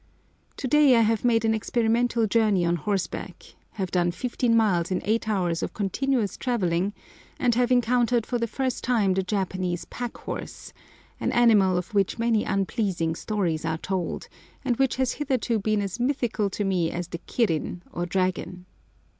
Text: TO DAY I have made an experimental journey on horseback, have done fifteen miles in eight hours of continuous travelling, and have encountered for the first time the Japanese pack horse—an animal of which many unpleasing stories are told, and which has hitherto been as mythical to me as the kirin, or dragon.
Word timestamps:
TO 0.57 0.67
DAY 0.67 0.95
I 0.95 1.01
have 1.01 1.23
made 1.23 1.45
an 1.45 1.53
experimental 1.53 2.25
journey 2.25 2.65
on 2.65 2.75
horseback, 2.75 3.53
have 3.73 3.91
done 3.91 4.09
fifteen 4.09 4.57
miles 4.57 4.89
in 4.89 4.99
eight 5.05 5.29
hours 5.29 5.61
of 5.61 5.75
continuous 5.75 6.37
travelling, 6.37 6.93
and 7.37 7.53
have 7.53 7.71
encountered 7.71 8.25
for 8.25 8.39
the 8.39 8.47
first 8.47 8.83
time 8.83 9.13
the 9.13 9.21
Japanese 9.21 9.85
pack 9.85 10.17
horse—an 10.17 11.31
animal 11.33 11.77
of 11.77 11.93
which 11.93 12.17
many 12.17 12.43
unpleasing 12.43 13.13
stories 13.13 13.63
are 13.63 13.77
told, 13.77 14.27
and 14.65 14.77
which 14.77 14.95
has 14.95 15.11
hitherto 15.11 15.59
been 15.59 15.83
as 15.83 15.99
mythical 15.99 16.49
to 16.49 16.63
me 16.63 16.89
as 16.89 17.07
the 17.09 17.19
kirin, 17.27 17.81
or 17.93 18.07
dragon. 18.07 18.65